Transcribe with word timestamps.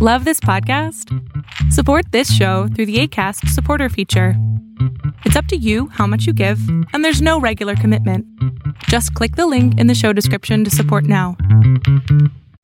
Love 0.00 0.24
this 0.24 0.38
podcast? 0.38 1.12
Support 1.72 2.12
this 2.12 2.32
show 2.32 2.68
through 2.68 2.86
the 2.86 3.00
ACAST 3.02 3.48
supporter 3.48 3.88
feature. 3.88 4.34
It's 5.24 5.34
up 5.34 5.46
to 5.46 5.56
you 5.56 5.88
how 5.88 6.06
much 6.06 6.24
you 6.24 6.32
give, 6.32 6.60
and 6.92 7.04
there's 7.04 7.20
no 7.20 7.40
regular 7.40 7.74
commitment. 7.74 8.24
Just 8.84 9.12
click 9.14 9.34
the 9.34 9.48
link 9.48 9.76
in 9.76 9.88
the 9.88 9.96
show 9.96 10.12
description 10.12 10.62
to 10.62 10.70
support 10.70 11.02
now. 11.02 11.36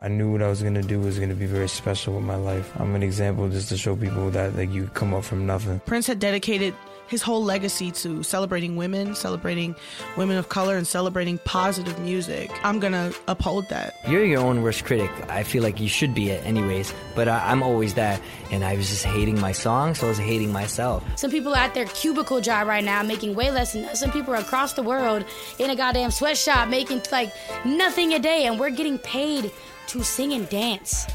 I 0.01 0.07
knew 0.07 0.31
what 0.31 0.43
I 0.43 0.49
was 0.49 0.63
gonna 0.63 0.81
do 0.81 1.01
was 1.01 1.19
gonna 1.19 1.35
be 1.35 1.47
very 1.47 1.69
special 1.69 2.15
with 2.15 2.23
my 2.23 2.37
life. 2.37 2.71
I'm 2.79 2.95
an 2.95 3.03
example 3.03 3.49
just 3.49 3.69
to 3.71 3.77
show 3.77 3.97
people 3.97 4.31
that 4.31 4.55
like 4.55 4.71
you 4.71 4.87
come 4.95 5.13
up 5.13 5.25
from 5.25 5.45
nothing. 5.45 5.81
Prince 5.87 6.07
had 6.07 6.21
dedicated 6.21 6.73
his 7.09 7.23
whole 7.23 7.43
legacy 7.43 7.91
to 7.91 8.23
celebrating 8.23 8.77
women, 8.77 9.15
celebrating 9.15 9.75
women 10.17 10.37
of 10.37 10.49
color, 10.49 10.77
and 10.77 10.87
celebrating 10.87 11.39
positive 11.45 11.99
music. 11.99 12.51
I'm 12.63 12.81
gonna 12.81 13.13
uphold 13.29 13.69
that. 13.69 13.95
You're 14.09 14.25
your 14.25 14.41
own 14.41 14.63
worst 14.63 14.85
critic. 14.85 15.11
I 15.29 15.43
feel 15.43 15.63
like 15.63 15.81
you 15.81 15.89
should 15.89 16.15
be 16.15 16.31
it 16.31 16.45
anyways, 16.45 16.93
but 17.15 17.29
I, 17.29 17.51
I'm 17.51 17.63
always 17.63 17.95
that. 17.95 18.21
And 18.51 18.65
I 18.65 18.77
was 18.77 18.89
just 18.89 19.05
hating 19.05 19.41
my 19.41 19.53
song, 19.53 19.95
so 19.95 20.07
I 20.07 20.11
was 20.11 20.19
hating 20.19 20.53
myself. 20.53 21.05
Some 21.17 21.31
people 21.31 21.55
are 21.55 21.59
at 21.59 21.75
their 21.75 21.87
cubicle 21.87 22.41
job 22.41 22.69
right 22.69 22.85
now 22.85 23.03
making 23.03 23.35
way 23.35 23.51
less 23.51 23.73
than 23.73 23.85
us. 23.87 24.01
Some 24.01 24.13
people 24.13 24.35
are 24.35 24.39
across 24.39 24.75
the 24.75 24.83
world 24.83 25.25
in 25.59 25.71
a 25.71 25.77
goddamn 25.77 26.11
sweatshop 26.11 26.69
making 26.69 27.03
like 27.13 27.33
nothing 27.65 28.15
a 28.15 28.19
day, 28.19 28.47
and 28.47 28.59
we're 28.59 28.71
getting 28.71 28.99
paid 28.99 29.51
to 29.89 30.03
sing 30.03 30.33
and 30.33 30.49
dance. 30.49 31.07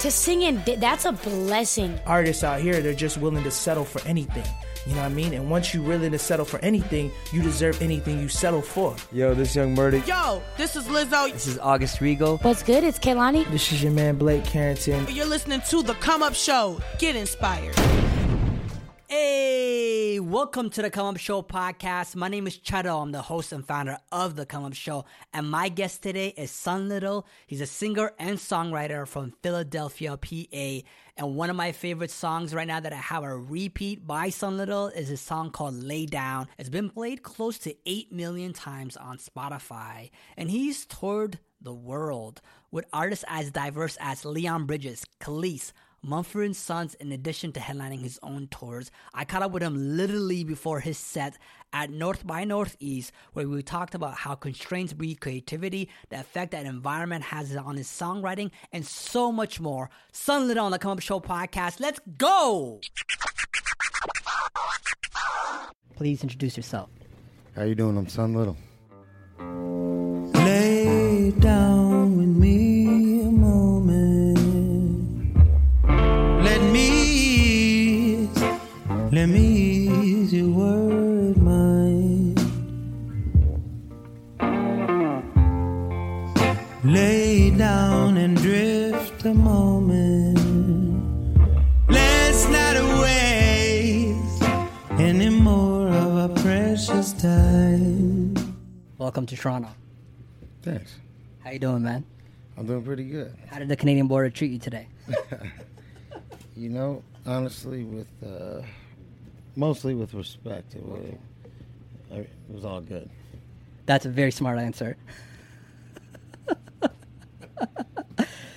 To 0.00 0.10
sing 0.10 0.44
and 0.44 0.64
da- 0.64 0.76
that's 0.76 1.04
a 1.04 1.12
blessing. 1.12 1.98
artists 2.06 2.42
out 2.44 2.60
here 2.60 2.80
they're 2.80 2.94
just 2.94 3.18
willing 3.18 3.44
to 3.44 3.50
settle 3.50 3.84
for 3.84 4.00
anything 4.06 4.44
you 4.86 4.94
know 4.94 5.00
what 5.02 5.06
i 5.06 5.14
mean 5.14 5.34
and 5.34 5.50
once 5.50 5.72
you're 5.74 5.82
willing 5.82 6.12
to 6.12 6.18
settle 6.18 6.44
for 6.44 6.58
anything 6.60 7.10
you 7.32 7.42
deserve 7.42 7.80
anything 7.82 8.18
you 8.20 8.28
settle 8.28 8.62
for 8.62 8.94
Yo, 9.12 9.34
this 9.34 9.54
young 9.56 9.74
Murder. 9.74 9.98
Yo, 10.06 10.42
this 10.56 10.76
is 10.76 10.86
Lizzo. 10.88 11.32
This 11.32 11.46
is 11.46 11.58
August 11.58 11.98
Rigo. 11.98 12.42
What's 12.42 12.62
good? 12.62 12.84
It's 12.84 12.98
Kehlani. 12.98 13.50
this 13.50 13.72
is 13.72 13.82
your 13.82 13.92
man 13.92 14.16
blake 14.16 14.44
carrington 14.44 15.06
You're 15.08 15.26
listening 15.26 15.60
to 15.68 15.82
The 15.82 15.94
Come 15.94 16.22
Up 16.22 16.34
Show. 16.34 16.80
Get 16.98 17.16
inspired. 17.16 17.76
Hey, 19.12 20.20
welcome 20.20 20.70
to 20.70 20.82
the 20.82 20.88
Come 20.88 21.06
Up 21.08 21.16
Show 21.16 21.42
podcast. 21.42 22.14
My 22.14 22.28
name 22.28 22.46
is 22.46 22.56
Cheto. 22.56 23.02
I'm 23.02 23.10
the 23.10 23.22
host 23.22 23.50
and 23.50 23.66
founder 23.66 23.98
of 24.12 24.36
the 24.36 24.46
Come 24.46 24.64
Up 24.64 24.74
Show. 24.74 25.04
And 25.32 25.50
my 25.50 25.68
guest 25.68 26.04
today 26.04 26.28
is 26.28 26.52
Son 26.52 26.88
Little. 26.88 27.26
He's 27.48 27.60
a 27.60 27.66
singer 27.66 28.12
and 28.20 28.38
songwriter 28.38 29.08
from 29.08 29.32
Philadelphia, 29.42 30.16
PA. 30.16 30.88
And 31.16 31.34
one 31.34 31.50
of 31.50 31.56
my 31.56 31.72
favorite 31.72 32.12
songs 32.12 32.54
right 32.54 32.68
now 32.68 32.78
that 32.78 32.92
I 32.92 32.98
have 32.98 33.24
a 33.24 33.36
repeat 33.36 34.06
by 34.06 34.28
Son 34.28 34.56
Little 34.56 34.86
is 34.86 35.10
a 35.10 35.16
song 35.16 35.50
called 35.50 35.74
Lay 35.74 36.06
Down. 36.06 36.46
It's 36.56 36.68
been 36.68 36.88
played 36.88 37.24
close 37.24 37.58
to 37.58 37.74
8 37.84 38.12
million 38.12 38.52
times 38.52 38.96
on 38.96 39.18
Spotify. 39.18 40.10
And 40.36 40.52
he's 40.52 40.86
toured 40.86 41.40
the 41.60 41.74
world 41.74 42.40
with 42.70 42.84
artists 42.92 43.24
as 43.26 43.50
diverse 43.50 43.98
as 44.00 44.24
Leon 44.24 44.66
Bridges, 44.66 45.04
Kelis, 45.20 45.72
Mumford 46.02 46.46
and 46.46 46.56
Sons, 46.56 46.94
in 46.94 47.12
addition 47.12 47.52
to 47.52 47.60
headlining 47.60 48.02
his 48.02 48.18
own 48.22 48.48
tours. 48.48 48.90
I 49.12 49.24
caught 49.24 49.42
up 49.42 49.52
with 49.52 49.62
him 49.62 49.96
literally 49.96 50.44
before 50.44 50.80
his 50.80 50.96
set 50.98 51.36
at 51.72 51.90
North 51.90 52.26
by 52.26 52.44
Northeast, 52.44 53.12
where 53.32 53.48
we 53.48 53.62
talked 53.62 53.94
about 53.94 54.14
how 54.14 54.34
constraints 54.34 54.92
breed 54.92 55.20
creativity, 55.20 55.88
the 56.08 56.20
effect 56.20 56.52
that 56.52 56.66
environment 56.66 57.24
has 57.24 57.54
on 57.54 57.76
his 57.76 57.86
songwriting, 57.86 58.50
and 58.72 58.86
so 58.86 59.30
much 59.30 59.60
more. 59.60 59.90
Son 60.12 60.48
Little 60.48 60.64
on 60.64 60.72
the 60.72 60.78
Come 60.78 60.92
Up 60.92 61.00
Show 61.00 61.20
podcast. 61.20 61.80
Let's 61.80 62.00
go! 62.16 62.80
Please 65.96 66.22
introduce 66.22 66.56
yourself. 66.56 66.88
How 67.54 67.64
you 67.64 67.74
doing? 67.74 67.98
I'm 67.98 68.08
Son 68.08 68.32
Little. 68.34 68.56
lay 70.34 71.30
down 71.32 71.79
Welcome 99.10 99.26
to 99.26 99.36
Toronto. 99.36 99.68
Thanks. 100.62 100.94
How 101.42 101.50
you 101.50 101.58
doing, 101.58 101.82
man? 101.82 102.04
I'm 102.56 102.64
doing 102.64 102.84
pretty 102.84 103.02
good. 103.02 103.34
How 103.48 103.58
did 103.58 103.66
the 103.66 103.74
Canadian 103.74 104.06
border 104.06 104.30
treat 104.30 104.52
you 104.52 104.60
today? 104.60 104.86
You 106.56 106.68
know, 106.68 107.02
honestly, 107.26 107.82
with 107.82 108.06
uh, 108.24 108.62
mostly 109.56 109.96
with 109.96 110.14
respect, 110.14 110.76
it 110.76 110.84
was, 110.84 111.12
it 112.12 112.30
was 112.48 112.64
all 112.64 112.80
good. 112.80 113.10
That's 113.86 114.06
a 114.06 114.10
very 114.10 114.30
smart 114.30 114.60
answer. 114.60 114.96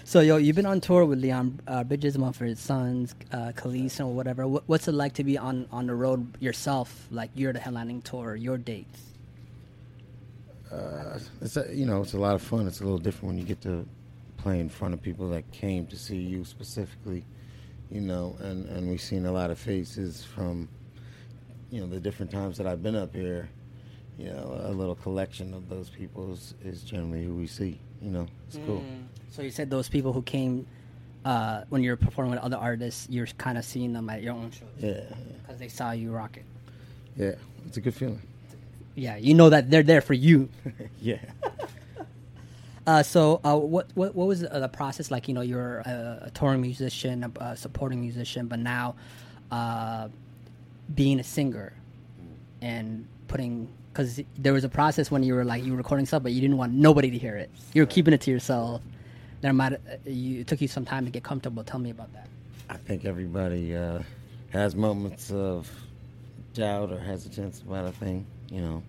so, 0.04 0.20
yo, 0.20 0.38
you've 0.38 0.56
been 0.56 0.68
on 0.68 0.82
tour 0.82 1.04
with 1.06 1.20
Leon 1.20 1.62
uh, 1.66 1.84
Bridges, 1.84 2.16
Mumford 2.16 2.60
Sons, 2.60 3.16
uh, 3.32 3.54
Kelis, 3.56 4.00
or 4.00 4.14
whatever. 4.14 4.46
What, 4.46 4.66
what's 4.68 4.88
it 4.88 4.94
like 4.94 5.14
to 5.14 5.24
be 5.24 5.36
on, 5.36 5.66
on 5.72 5.88
the 5.88 5.96
road 5.96 6.40
yourself? 6.40 7.08
Like, 7.10 7.32
you're 7.34 7.54
the 7.54 7.60
headlining 7.60 8.04
tour, 8.04 8.36
your 8.36 8.60
dates. 8.60 9.13
Uh, 10.74 11.20
it's 11.42 11.58
a, 11.58 11.68
you 11.74 11.86
know, 11.86 12.02
it's 12.02 12.14
a 12.14 12.18
lot 12.18 12.36
of 12.36 12.42
fun. 12.42 12.68
It's 12.68 12.82
a 12.82 12.84
little 12.84 12.98
different 13.00 13.28
when 13.28 13.38
you 13.38 13.44
get 13.46 13.62
to 13.62 13.86
play 14.38 14.60
in 14.60 14.70
front 14.70 14.94
of 14.94 15.02
people 15.02 15.30
that 15.30 15.50
came 15.52 15.86
to 15.88 15.96
see 15.98 16.18
you 16.18 16.44
specifically. 16.46 17.26
You 17.92 18.02
know, 18.02 18.36
and 18.40 18.68
and 18.70 18.90
we've 18.90 19.02
seen 19.02 19.26
a 19.26 19.32
lot 19.32 19.52
of 19.52 19.60
faces 19.60 20.24
from, 20.24 20.68
you 21.70 21.80
know, 21.82 21.88
the 21.88 22.00
different 22.00 22.32
times 22.32 22.58
that 22.58 22.66
I've 22.66 22.82
been 22.82 22.96
up 22.96 23.14
here. 23.14 23.50
You 24.18 24.28
know, 24.30 24.62
a 24.66 24.72
little 24.72 24.94
collection 24.96 25.54
of 25.56 25.70
those 25.70 25.90
people 25.90 26.34
is, 26.34 26.54
is 26.64 26.84
generally 26.84 27.24
who 27.26 27.34
we 27.36 27.48
see. 27.48 27.80
You 28.00 28.12
know, 28.12 28.28
it's 28.48 28.58
cool. 28.66 28.84
So, 29.32 29.42
you 29.42 29.50
said 29.50 29.72
those 29.72 29.90
people 29.90 30.14
who 30.14 30.22
came 30.22 30.68
uh, 31.26 31.64
when 31.70 31.82
you 31.82 31.90
were 31.90 31.98
performing 31.98 32.32
with 32.36 32.42
other 32.42 32.58
artists, 32.58 33.08
you're 33.10 33.26
kind 33.26 33.58
of 33.58 33.66
seeing 33.66 33.92
them 33.92 34.10
at 34.12 34.22
your 34.22 34.34
own 34.34 34.52
shows 34.52 34.70
Yeah, 34.80 35.02
because 35.42 35.58
they 35.60 35.68
saw 35.68 35.92
you 35.92 36.12
rock 36.12 36.38
it. 36.38 36.44
yeah, 37.18 37.34
it's 37.66 37.78
a 37.78 37.82
good 37.82 37.96
feeling. 37.96 38.22
Yeah, 38.96 39.18
you 39.18 39.34
know 39.34 39.50
that 39.50 39.70
they're 39.70 39.84
there 39.84 40.02
for 40.02 40.14
you. 40.14 40.50
Yeah. 41.02 41.18
Uh, 42.86 43.02
so, 43.02 43.40
uh, 43.46 43.56
what, 43.56 43.88
what 43.96 44.14
what 44.14 44.28
was 44.28 44.44
uh, 44.44 44.60
the 44.60 44.68
process 44.68 45.10
like? 45.10 45.30
You 45.30 45.34
know, 45.34 45.40
you're 45.40 45.78
a, 45.80 46.24
a 46.24 46.32
touring 46.32 46.60
musician, 46.60 47.24
a, 47.24 47.32
a 47.42 47.56
supporting 47.56 48.02
musician, 48.02 48.48
but 48.48 48.60
now 48.60 48.96
uh, 49.52 50.10
being 50.94 51.18
a 51.22 51.24
singer 51.24 51.72
and 52.62 53.08
putting 53.30 53.70
because 53.94 54.20
there 54.38 54.52
was 54.52 54.64
a 54.66 54.70
process 54.70 55.12
when 55.12 55.24
you 55.24 55.34
were 55.34 55.46
like 55.46 55.64
you 55.64 55.72
were 55.72 55.78
recording 55.78 56.06
stuff, 56.06 56.24
but 56.24 56.34
you 56.34 56.42
didn't 56.42 56.58
want 56.58 56.74
nobody 56.74 57.10
to 57.10 57.18
hear 57.18 57.38
it. 57.38 57.50
You 57.74 57.84
were 57.84 57.86
keeping 57.86 58.14
it 58.14 58.22
to 58.22 58.32
yourself. 58.32 58.82
There 59.42 59.54
might 59.54 59.74
uh, 59.74 59.78
you, 60.06 60.42
it 60.42 60.48
took 60.48 60.60
you 60.60 60.68
some 60.68 60.84
time 60.84 61.06
to 61.06 61.12
get 61.12 61.24
comfortable. 61.24 61.64
Tell 61.64 61.80
me 61.80 61.90
about 61.90 62.12
that. 62.14 62.28
I 62.70 62.76
think 62.76 63.06
everybody 63.06 63.76
uh, 63.76 64.00
has 64.50 64.76
moments 64.76 65.32
of 65.32 65.72
doubt 66.54 66.92
or 66.92 67.00
hesitance 67.00 67.62
about 67.62 67.86
a 67.86 67.92
thing, 67.92 68.26
you 68.54 68.62
know, 68.62 68.84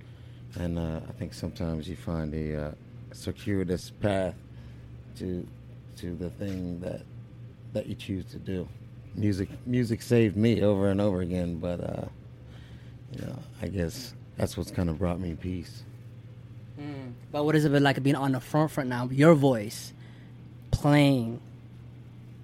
and 0.57 0.79
uh, 0.79 1.01
I 1.09 1.13
think 1.13 1.33
sometimes 1.33 1.89
you 1.89 1.97
find 1.97 2.35
a 2.35 2.67
uh, 2.67 2.73
circuitous 3.13 3.91
path 3.91 4.35
to 5.19 5.47
to 5.97 6.15
the 6.15 6.31
thing 6.31 6.81
that 6.81 7.03
that 7.73 7.87
you 7.87 7.95
choose 7.95 8.27
to 8.27 8.39
do. 8.39 8.69
Music 9.15 9.49
music 9.67 10.03
saved 10.03 10.37
me 10.37 10.63
over 10.63 10.91
and 10.91 11.01
over 11.01 11.23
again, 11.23 11.57
but 11.57 11.81
uh, 11.81 12.05
you 13.13 13.27
know, 13.27 13.39
I 13.63 13.69
guess 13.69 14.15
that's 14.37 14.57
what's 14.57 14.71
kind 14.71 14.91
of 14.91 14.99
brought 14.99 15.19
me 15.19 15.35
peace. 15.35 15.83
But 17.33 17.45
what 17.45 17.57
is 17.57 17.65
it 17.65 17.73
been 17.73 17.83
like 17.83 18.03
being 18.03 18.17
on 18.17 18.33
the 18.33 18.41
front 18.41 18.71
front 18.71 18.89
now? 18.89 19.09
Your 19.11 19.35
voice 19.35 19.93
playing, 20.71 21.41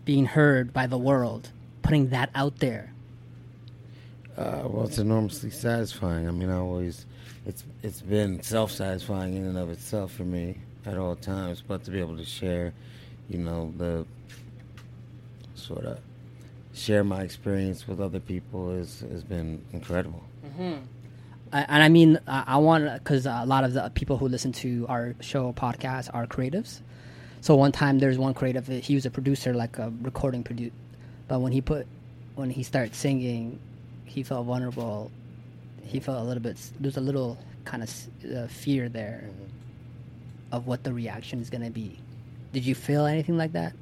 being 0.05 0.25
heard 0.27 0.73
by 0.73 0.87
the 0.87 0.99
world, 0.99 1.51
putting 1.83 2.09
that 2.09 2.31
out 2.35 2.59
there. 2.59 2.93
Uh, 4.37 4.63
well, 4.65 4.87
it's 4.87 4.99
enormously 4.99 5.51
satisfying. 5.51 6.27
I 6.27 6.31
mean, 6.31 6.51
I 6.51 6.57
always, 6.57 7.07
it's 7.51 7.65
it's 7.83 8.01
been 8.01 8.41
self-satisfying 8.43 9.35
in 9.35 9.45
and 9.45 9.59
of 9.59 9.71
itself 9.71 10.13
for 10.13 10.23
me 10.23 10.59
at 10.87 10.97
all 10.97 11.17
times. 11.17 11.63
But 11.67 11.85
to 11.85 11.91
be 11.91 11.99
able 11.99 12.17
to 12.17 12.25
share, 12.25 12.73
you 13.29 13.39
know, 13.39 13.73
the 13.77 14.07
sort 15.55 15.85
of 15.85 15.99
share 16.73 17.03
my 17.03 17.23
experience 17.23 17.89
with 17.89 18.01
other 18.01 18.21
people 18.21 18.71
is 18.71 19.01
has 19.13 19.25
been 19.25 19.63
incredible. 19.73 20.23
Mm-hmm. 20.47 20.79
I- 21.53 21.67
and 21.69 21.83
I 21.83 21.89
mean, 21.89 22.21
I, 22.29 22.45
I 22.47 22.57
want 22.59 22.85
because 22.95 23.27
a 23.27 23.45
lot 23.45 23.65
of 23.65 23.73
the 23.73 23.91
people 23.95 24.17
who 24.17 24.29
listen 24.29 24.53
to 24.65 24.87
our 24.89 25.15
show 25.21 25.53
podcast 25.53 26.09
are 26.15 26.27
creatives. 26.27 26.81
So 27.41 27.57
one 27.57 27.73
time, 27.73 27.99
there's 27.99 28.19
one 28.19 28.35
creative. 28.35 28.67
He 28.69 28.95
was 28.95 29.07
a 29.07 29.11
producer, 29.11 29.55
like 29.55 29.79
a 29.79 29.93
recording 30.03 30.45
producer. 30.45 30.75
But 31.27 31.41
when 31.41 31.53
he 31.53 31.61
put, 31.61 31.87
when 32.37 32.51
he 32.51 32.63
started 32.63 32.95
singing, 32.95 33.59
he 34.05 34.23
felt 34.23 34.47
vulnerable. 34.47 35.11
He 35.85 36.01
felt 36.01 36.19
a 36.21 36.25
little 36.25 36.43
bit. 36.43 36.57
There's 36.79 36.97
a 36.97 37.01
little 37.01 37.39
kind 37.65 37.83
of 37.83 37.91
uh, 38.37 38.47
fear 38.49 38.89
there 38.89 39.29
of 40.53 40.67
what 40.67 40.83
the 40.85 40.93
reaction 40.93 41.41
is 41.41 41.51
going 41.51 41.65
to 41.65 41.71
be. 41.71 41.99
Did 42.53 42.65
you 42.65 42.75
feel 42.75 43.07
anything 43.07 43.37
like 43.37 43.53
that? 43.53 43.75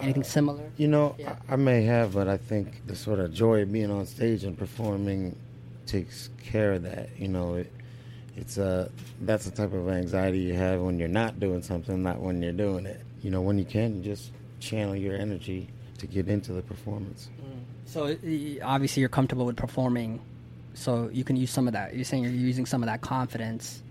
Anything 0.00 0.24
similar? 0.24 0.62
You 0.78 0.88
know, 0.88 1.14
Yeah. 1.18 1.36
I, 1.48 1.52
I 1.52 1.56
may 1.56 1.82
have, 1.82 2.14
but 2.14 2.26
I 2.26 2.38
think 2.38 2.86
the 2.86 2.96
sort 2.96 3.18
of 3.20 3.32
joy 3.34 3.62
of 3.62 3.70
being 3.72 3.90
on 3.90 4.06
stage 4.06 4.42
and 4.44 4.56
performing 4.56 5.36
takes 5.86 6.30
care 6.42 6.72
of 6.72 6.82
that. 6.84 7.10
You 7.18 7.28
know, 7.28 7.54
it, 7.56 7.70
it's 8.34 8.56
uh, 8.56 8.88
that's 9.20 9.44
the 9.44 9.50
type 9.50 9.74
of 9.74 9.88
anxiety 9.90 10.38
you 10.38 10.54
have 10.54 10.80
when 10.80 10.98
you're 10.98 11.08
not 11.08 11.38
doing 11.38 11.62
something, 11.62 12.02
not 12.02 12.18
when 12.20 12.40
you're 12.42 12.52
doing 12.52 12.86
it. 12.86 13.02
You 13.22 13.30
know, 13.30 13.42
when 13.42 13.58
you 13.58 13.64
can, 13.66 13.96
you 13.96 14.02
just 14.02 14.30
channel 14.58 14.96
your 14.96 15.16
energy 15.16 15.68
to 15.98 16.06
get 16.06 16.28
into 16.28 16.52
the 16.52 16.62
performance. 16.62 17.28
So 17.86 18.16
obviously 18.62 19.00
you're 19.00 19.08
comfortable 19.10 19.44
with 19.44 19.56
performing, 19.56 20.20
so 20.74 21.08
you 21.12 21.24
can 21.24 21.36
use 21.36 21.50
some 21.50 21.66
of 21.66 21.72
that. 21.72 21.94
You're 21.94 22.04
saying 22.04 22.24
you're 22.24 22.32
using 22.32 22.66
some 22.66 22.82
of 22.82 22.88
that 22.88 23.00
confidence 23.00 23.82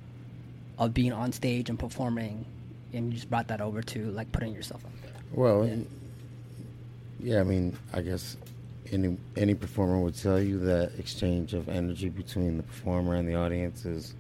of 0.78 0.94
being 0.94 1.14
on 1.14 1.32
stage 1.32 1.70
and 1.70 1.80
performing, 1.80 2.46
and 2.94 3.08
you 3.08 3.14
just 3.14 3.30
brought 3.30 3.48
that 3.48 3.62
over 3.62 3.82
to 3.82 4.12
like 4.12 4.32
putting 4.32 4.54
yourself 4.54 4.86
up 4.86 4.92
there. 5.02 5.12
Well, 5.32 5.70
yeah. 7.20 7.40
I 7.40 7.44
mean, 7.44 7.78
I 7.94 8.02
guess 8.02 8.38
any 8.92 9.18
any 9.38 9.56
performer 9.56 10.00
would 10.00 10.16
tell 10.16 10.42
you 10.42 10.60
that 10.60 10.92
exchange 11.00 11.54
of 11.54 11.70
energy 11.70 12.10
between 12.10 12.58
the 12.58 12.64
performer 12.64 13.16
and 13.16 13.28
the 13.28 13.36
audience 13.36 13.86
is 13.86 14.14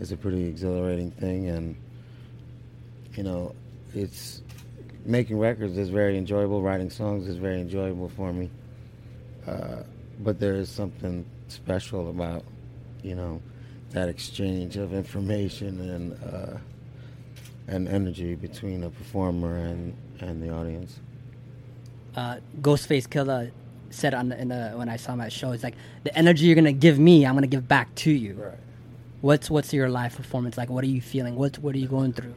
is 0.00 0.12
a 0.12 0.16
pretty 0.16 0.44
exhilarating 0.44 1.10
thing, 1.10 1.48
and 1.48 1.76
you 3.14 3.22
know, 3.22 3.54
it's 3.94 4.40
making 5.04 5.38
records 5.38 5.76
is 5.76 5.90
very 5.90 6.16
enjoyable. 6.16 6.62
Writing 6.62 6.90
songs 6.90 7.28
is 7.28 7.36
very 7.36 7.60
enjoyable 7.60 8.08
for 8.08 8.32
me, 8.32 8.50
uh, 9.46 9.82
but 10.20 10.40
there 10.40 10.54
is 10.54 10.70
something 10.70 11.24
special 11.52 12.10
about 12.10 12.44
you 13.02 13.14
know 13.14 13.40
that 13.90 14.08
exchange 14.08 14.76
of 14.76 14.92
information 14.94 15.80
and 15.80 16.12
uh, 16.34 16.58
and 17.68 17.88
energy 17.88 18.34
between 18.34 18.84
a 18.84 18.90
performer 18.90 19.56
and 19.56 19.94
and 20.20 20.42
the 20.42 20.50
audience. 20.50 20.98
uh, 22.16 22.36
Ghostface 22.60 23.06
Killah 23.08 23.50
said 23.90 24.14
on 24.14 24.30
the, 24.30 24.40
in 24.40 24.48
the, 24.48 24.70
when 24.76 24.88
I 24.88 24.96
saw 24.96 25.14
my 25.14 25.28
show, 25.28 25.52
it's 25.52 25.62
like 25.62 25.74
the 26.04 26.16
energy 26.16 26.46
you're 26.46 26.54
gonna 26.54 26.72
give 26.72 26.98
me, 26.98 27.26
I'm 27.26 27.34
gonna 27.34 27.46
give 27.46 27.68
back 27.68 27.94
to 27.96 28.10
you. 28.10 28.34
Right. 28.34 28.58
What's 29.20 29.50
what's 29.50 29.72
your 29.72 29.88
live 29.88 30.16
performance 30.16 30.56
like? 30.58 30.70
What 30.70 30.82
are 30.84 30.88
you 30.88 31.00
feeling? 31.00 31.36
What 31.36 31.58
what 31.58 31.74
are 31.74 31.78
you 31.78 31.88
going 31.88 32.12
through? 32.12 32.34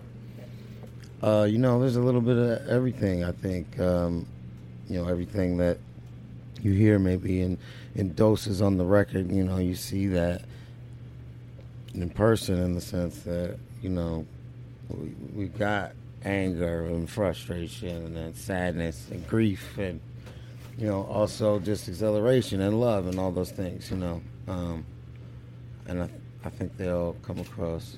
Uh, 1.24 1.46
you 1.50 1.58
know, 1.58 1.80
there's 1.80 1.96
a 1.96 2.02
little 2.02 2.22
bit 2.22 2.38
of 2.38 2.68
everything. 2.68 3.24
I 3.24 3.32
think, 3.32 3.80
um, 3.80 4.28
you 4.88 5.02
know, 5.02 5.08
everything 5.10 5.58
that 5.58 5.80
you 6.62 6.72
hear 6.74 7.00
maybe 7.00 7.42
in 7.42 7.58
in 7.96 8.14
doses 8.14 8.62
on 8.62 8.78
the 8.78 8.86
record. 8.86 9.32
You 9.32 9.44
know, 9.44 9.58
you 9.58 9.76
see 9.76 10.08
that 10.08 10.44
in 11.94 12.10
person 12.10 12.58
in 12.60 12.74
the 12.74 12.82
sense 12.82 13.20
that 13.20 13.58
you 13.82 13.90
know 13.90 14.26
we, 14.90 15.16
we 15.34 15.46
got 15.48 15.94
anger 16.24 16.86
and 16.86 17.10
frustration 17.10 18.18
and 18.18 18.36
sadness 18.36 19.08
and 19.12 19.26
grief 19.28 19.78
and 19.78 20.02
you 20.78 20.88
know 20.88 21.04
also 21.04 21.60
just 21.60 21.88
exhilaration 21.88 22.62
and 22.62 22.80
love 22.80 23.08
and 23.08 23.20
all 23.20 23.32
those 23.32 23.52
things. 23.52 23.90
You 23.92 23.98
know, 23.98 24.22
um, 24.48 24.86
and 25.88 26.04
I, 26.04 26.10
I 26.44 26.50
think 26.50 26.76
they 26.78 26.90
all 26.90 27.16
come 27.22 27.40
across. 27.40 27.98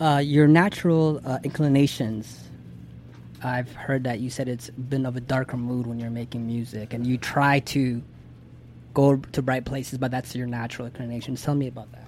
Uh, 0.00 0.18
your 0.18 0.46
natural 0.46 1.20
uh, 1.24 1.38
inclinations. 1.42 2.47
I've 3.42 3.72
heard 3.72 4.04
that 4.04 4.20
you 4.20 4.30
said 4.30 4.48
it's 4.48 4.70
been 4.70 5.06
of 5.06 5.16
a 5.16 5.20
darker 5.20 5.56
mood 5.56 5.86
when 5.86 5.98
you're 5.98 6.10
making 6.10 6.46
music, 6.46 6.92
and 6.92 7.06
you 7.06 7.18
try 7.18 7.60
to 7.60 8.02
go 8.94 9.16
to 9.16 9.42
bright 9.42 9.64
places, 9.64 9.98
but 9.98 10.10
that's 10.10 10.34
your 10.34 10.46
natural 10.46 10.86
inclination. 10.86 11.36
Tell 11.36 11.54
me 11.54 11.68
about 11.68 11.90
that. 11.92 12.04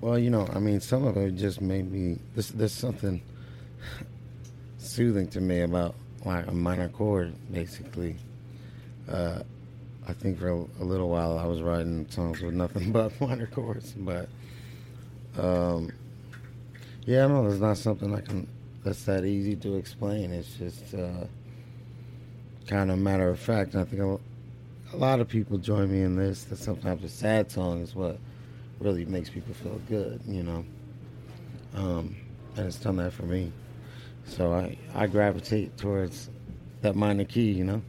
Well, 0.00 0.18
you 0.18 0.30
know, 0.30 0.48
I 0.52 0.60
mean, 0.60 0.80
some 0.80 1.04
of 1.04 1.16
it 1.16 1.32
just 1.32 1.60
made 1.60 1.90
me. 1.90 2.18
There's, 2.34 2.50
there's 2.50 2.72
something 2.72 3.20
soothing 4.78 5.28
to 5.28 5.40
me 5.40 5.62
about 5.62 5.94
like 6.24 6.46
a 6.46 6.52
minor 6.52 6.88
chord, 6.88 7.34
basically. 7.52 8.16
Uh, 9.10 9.42
I 10.06 10.12
think 10.12 10.38
for 10.38 10.48
a, 10.48 10.84
little 10.84 11.08
while 11.08 11.38
I 11.38 11.44
was 11.44 11.60
writing 11.60 12.08
songs 12.08 12.40
with 12.40 12.54
nothing 12.54 12.92
but 12.92 13.20
minor 13.20 13.46
chords, 13.46 13.92
but 13.92 14.28
um, 15.36 15.90
yeah, 17.04 17.26
no, 17.26 17.46
it's 17.46 17.60
not 17.60 17.76
something 17.76 18.14
I 18.14 18.20
can. 18.20 18.48
That's 18.88 19.04
that 19.04 19.26
easy 19.26 19.54
to 19.56 19.76
explain. 19.76 20.32
It's 20.32 20.54
just 20.54 20.94
uh, 20.94 21.26
kind 22.66 22.90
of 22.90 22.98
matter 22.98 23.28
of 23.28 23.38
fact. 23.38 23.74
And 23.74 23.82
I 23.82 23.84
think 23.84 24.00
a, 24.00 24.18
a 24.94 24.96
lot 24.96 25.20
of 25.20 25.28
people 25.28 25.58
join 25.58 25.92
me 25.92 26.00
in 26.00 26.16
this. 26.16 26.44
That 26.44 26.56
sometimes 26.56 27.04
a 27.04 27.08
sad 27.10 27.50
song 27.52 27.82
is 27.82 27.94
what 27.94 28.16
really 28.80 29.04
makes 29.04 29.28
people 29.28 29.52
feel 29.52 29.78
good, 29.90 30.22
you 30.26 30.42
know. 30.42 30.64
Um, 31.74 32.16
and 32.56 32.66
it's 32.66 32.78
done 32.78 32.96
that 32.96 33.12
for 33.12 33.24
me. 33.24 33.52
So 34.24 34.54
I, 34.54 34.78
I 34.94 35.06
gravitate 35.06 35.76
towards 35.76 36.30
that 36.80 36.96
minor 36.96 37.24
key, 37.24 37.50
you 37.50 37.64
know. 37.64 37.82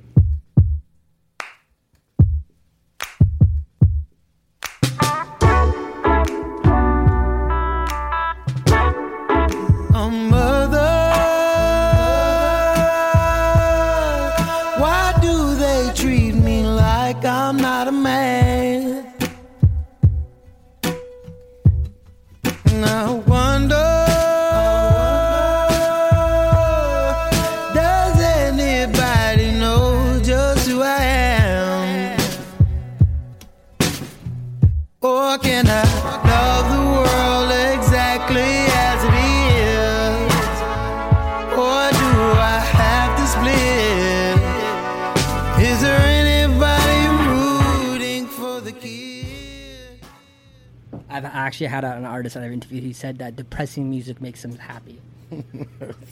Actually 51.50 51.66
had 51.66 51.84
an 51.84 52.06
artist 52.06 52.36
that 52.36 52.44
I've 52.44 52.52
interviewed. 52.52 52.84
He 52.84 52.94
said 52.94 53.18
that 53.18 53.36
depressing 53.36 53.90
music 53.90 54.22
makes 54.22 54.46
him 54.46 54.56
happy. 54.56 55.02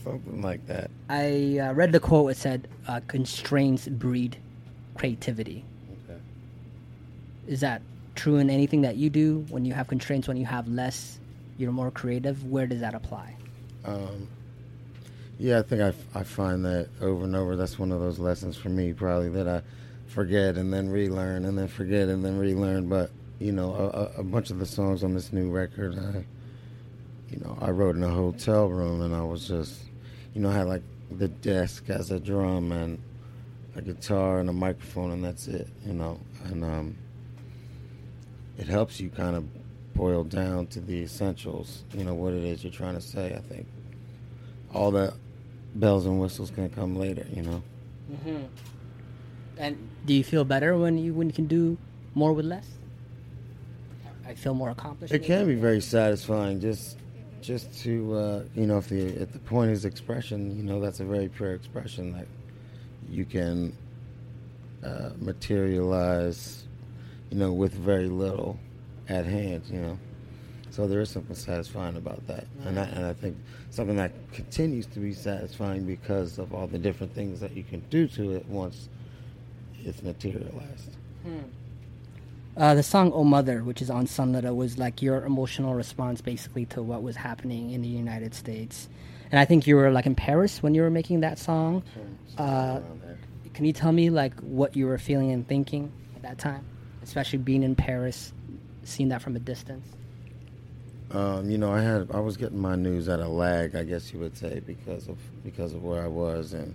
Something 0.04 0.42
like 0.42 0.66
that. 0.66 0.90
I 1.10 1.60
uh, 1.60 1.74
read 1.74 1.92
the 1.92 2.00
quote. 2.00 2.32
It 2.32 2.38
said, 2.38 2.68
uh, 2.88 3.02
"Constraints 3.08 3.88
breed 3.88 4.38
creativity." 4.96 5.64
Okay. 6.10 6.20
Is 7.46 7.60
that 7.60 7.84
true 8.16 8.38
in 8.38 8.50
anything 8.50 8.82
that 8.82 8.96
you 8.96 9.12
do? 9.12 9.46
When 9.50 9.64
you 9.64 9.74
have 9.76 9.88
constraints, 9.88 10.28
when 10.28 10.38
you 10.38 10.46
have 10.48 10.68
less, 10.68 11.20
you're 11.60 11.72
more 11.72 11.92
creative. 11.92 12.44
Where 12.44 12.66
does 12.66 12.80
that 12.80 12.96
apply? 12.96 13.36
Um, 13.86 14.28
yeah, 15.38 15.60
I 15.60 15.62
think 15.62 15.84
I, 15.84 16.20
I 16.20 16.24
find 16.24 16.66
that 16.66 16.90
over 17.00 17.26
and 17.26 17.36
over. 17.36 17.56
That's 17.56 17.78
one 17.78 17.92
of 17.92 18.00
those 18.00 18.18
lessons 18.18 18.58
for 18.58 18.70
me, 18.70 18.92
probably 18.92 19.30
that 19.30 19.48
I 19.48 19.62
forget 20.08 20.58
and 20.58 20.74
then 20.74 20.90
relearn 20.90 21.46
and 21.46 21.56
then 21.56 21.68
forget 21.68 22.08
and 22.08 22.26
then 22.26 22.40
relearn. 22.40 22.90
But 22.90 23.12
you 23.40 23.52
know, 23.52 23.74
a, 23.74 24.20
a, 24.20 24.24
bunch 24.24 24.50
of 24.50 24.60
the 24.60 24.66
songs 24.66 25.04
on 25.04 25.14
this 25.14 25.32
new 25.32 25.50
record, 25.52 25.98
I, 25.98 26.26
you 27.30 27.40
know, 27.40 27.58
I 27.62 27.70
wrote 27.70 27.96
in 27.96 28.04
a 28.04 28.10
hotel 28.10 28.68
room 28.68 29.02
and 29.02 29.14
I 29.14 29.22
was 29.22 29.48
just, 29.48 29.82
you 30.34 30.42
know, 30.42 30.50
I 30.50 30.54
had 30.54 30.68
like 30.68 30.84
the 31.12 31.28
desk 31.28 31.90
as 31.90 32.12
a 32.12 32.20
drum 32.20 32.72
and 32.72 33.02
a 33.76 33.82
guitar 33.82 34.40
and 34.40 34.50
a 34.50 34.54
microphone 34.54 35.12
and 35.12 35.24
that's 35.24 35.48
it, 35.48 35.68
you 35.86 35.94
know, 35.94 36.20
and 36.46 36.64
um, 36.64 36.98
it 38.58 38.68
helps 38.68 39.00
you 39.00 39.10
kind 39.10 39.36
of 39.36 39.46
boil 39.94 40.24
down 40.24 40.68
to 40.68 40.80
the 40.80 41.04
essentials, 41.04 41.84
you 41.94 42.04
know, 42.04 42.16
what 42.16 42.34
it 42.34 42.44
is 42.44 42.64
you're 42.64 42.74
trying 42.74 42.96
to 42.96 43.02
say. 43.02 43.34
I 43.36 43.40
think 43.40 43.68
all 44.74 44.92
the 44.92 45.14
bells 45.76 46.06
and 46.06 46.20
whistles 46.20 46.50
can 46.50 46.70
come 46.70 46.96
later, 46.96 47.26
you 47.32 47.44
know. 47.44 47.64
Mhm. 48.12 48.48
And 49.58 49.90
do 50.06 50.14
you 50.14 50.24
feel 50.24 50.46
better 50.46 50.78
when 50.78 50.98
you 50.98 51.14
when 51.14 51.28
you 51.28 51.34
can 51.34 51.48
do 51.48 51.78
more 52.14 52.34
with 52.34 52.46
less? 52.46 52.68
I 54.28 54.36
feel 54.36 54.54
more 54.54 54.72
accomplished. 54.72 55.14
It 55.14 55.24
can 55.24 55.48
be 55.48 55.56
very 55.56 55.80
satisfying 55.80 56.60
just 56.60 56.98
just 57.42 57.82
to 57.84 58.14
uh, 58.14 58.44
you 58.56 58.68
know 58.68 58.78
if 58.78 58.90
the 58.90 59.00
if 59.22 59.32
the 59.32 59.40
point 59.40 59.72
is 59.72 59.86
expression, 59.86 60.58
you 60.58 60.64
know 60.64 60.82
that's 60.82 61.00
a 61.00 61.06
very 61.06 61.30
pure 61.30 61.54
expression 61.54 62.12
that 62.14 62.28
you 63.10 63.24
can 63.24 63.76
uh, 64.84 65.12
materialize, 65.18 66.66
you 67.30 67.38
know, 67.38 67.54
with 67.54 67.74
very 67.74 68.10
little 68.10 68.60
at 69.08 69.26
hand, 69.26 69.64
you 69.68 69.80
know. 69.80 69.98
So 70.72 70.88
there 70.88 71.00
is 71.00 71.10
something 71.10 71.36
satisfying 71.36 71.96
about 71.96 72.28
that, 72.28 72.46
and 72.66 72.78
I, 72.78 72.84
and 72.84 73.06
I 73.06 73.14
think 73.14 73.38
something 73.70 73.96
that 73.96 74.12
continues 74.34 74.86
to 74.88 75.00
be 75.00 75.14
satisfying 75.14 75.86
because 75.86 76.38
of 76.38 76.54
all 76.54 76.68
the 76.68 76.78
different 76.78 77.16
things 77.16 77.40
that 77.40 77.56
you 77.56 77.64
can 77.64 77.80
do 77.90 78.08
to 78.10 78.34
it 78.34 78.46
once 78.48 78.90
it's 79.86 80.04
materialized. 80.04 80.98
Uh, 82.58 82.74
the 82.74 82.82
song 82.82 83.12
"Oh 83.14 83.24
Mother," 83.24 83.64
which 83.64 83.82
is 83.84 83.90
on 83.92 84.08
Son 84.08 84.34
Little, 84.34 84.56
was 84.56 84.80
like 84.80 85.02
your 85.02 85.24
emotional 85.24 85.76
response, 85.76 86.22
basically, 86.22 86.66
to 86.68 86.82
what 86.82 87.04
was 87.04 87.16
happening 87.16 87.70
in 87.70 87.82
the 87.84 87.88
United 87.88 88.34
States. 88.34 88.90
and 89.32 89.40
I 89.40 89.46
think 89.46 89.68
you 89.68 89.76
were 89.76 89.92
like 89.92 90.06
in 90.06 90.16
Paris 90.16 90.64
when 90.64 90.74
you 90.74 90.82
were 90.82 90.90
making 90.90 91.20
that 91.20 91.38
song. 91.38 91.84
Uh, 92.38 92.80
can 93.54 93.66
you 93.66 93.74
tell 93.74 93.92
me 93.92 94.10
like 94.10 94.40
what 94.40 94.76
you 94.76 94.86
were 94.88 94.98
feeling 94.98 95.32
and 95.32 95.48
thinking 95.48 95.92
at 96.16 96.22
that 96.24 96.38
time, 96.38 96.64
especially 97.04 97.40
being 97.40 97.62
in 97.62 97.76
Paris, 97.76 98.34
seeing 98.84 99.10
that 99.10 99.22
from 99.22 99.36
a 99.36 99.40
distance? 99.40 99.86
Um, 101.12 101.50
you 101.50 101.58
know, 101.58 101.72
I 101.72 101.82
had 101.82 102.10
I 102.12 102.20
was 102.20 102.38
getting 102.38 102.60
my 102.60 102.76
news 102.76 103.08
at 103.08 103.20
a 103.20 103.28
lag, 103.28 103.76
I 103.76 103.84
guess 103.84 104.12
you 104.14 104.20
would 104.20 104.36
say, 104.36 104.62
because 104.66 105.08
of 105.08 105.18
because 105.44 105.74
of 105.74 105.84
where 105.84 106.02
I 106.02 106.08
was, 106.08 106.54
and 106.54 106.74